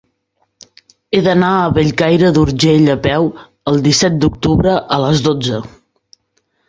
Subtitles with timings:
[1.13, 3.29] He d'anar a Bellcaire d'Urgell a peu
[3.73, 5.61] el disset d'octubre a les dotze.